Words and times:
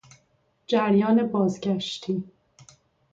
جریان 0.67 1.27
بازگشتی 1.27 2.23